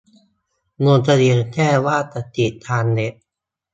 [0.83, 3.13] ลงทะเบียนแจ้งว่าจะฉีดทางเว็บ